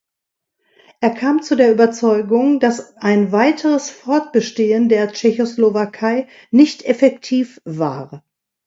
Er 0.99 1.11
kam 1.11 1.43
zu 1.43 1.53
der 1.55 1.71
Überzeugung, 1.71 2.59
dass 2.59 2.97
ein 2.97 3.31
weiteres 3.31 3.91
Fortbestehen 3.91 4.89
der 4.89 5.11
Tschechoslowakei 5.11 6.27
nicht 6.49 6.81
effektiv 6.85 7.61
war. 7.65 8.25